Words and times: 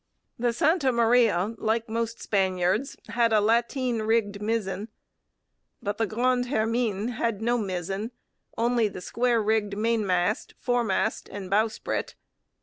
The 0.39 0.51
Santa 0.51 0.91
Maria, 0.91 1.53
like 1.59 1.87
most 1.87 2.19
'Spaniards,' 2.23 2.97
had 3.09 3.31
a 3.31 3.39
lateen 3.39 4.01
rigged 4.01 4.41
mizzen. 4.41 4.87
But 5.79 5.99
the 5.99 6.07
Grande 6.07 6.47
Hermine 6.47 7.09
had 7.09 7.39
no 7.39 7.55
mizzen, 7.59 8.09
only 8.57 8.87
the 8.87 8.99
square 8.99 9.43
rigged 9.43 9.77
mainmast, 9.77 10.55
foremast, 10.57 11.29
and 11.29 11.51
bowsprit. 11.51 12.15